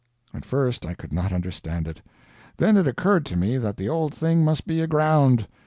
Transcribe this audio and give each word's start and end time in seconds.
At 0.33 0.45
first 0.45 0.83
I 0.83 0.95
could 0.95 1.13
not 1.13 1.31
understand 1.31 1.87
it; 1.87 2.01
then 2.57 2.75
it 2.75 2.87
occurred 2.87 3.23
to 3.27 3.37
me 3.37 3.59
that 3.59 3.77
the 3.77 3.89
old 3.89 4.15
thing 4.15 4.43
must 4.43 4.65
be 4.65 4.81
aground. 4.81 5.45